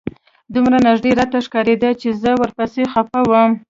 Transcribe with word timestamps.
دومره 0.53 0.77
نژدې 0.87 1.11
راته 1.19 1.37
ښکارېده 1.45 1.89
چې 2.01 2.09
زه 2.21 2.31
ورپسې 2.41 2.83
خپه 2.93 3.21
وم. 3.29 3.51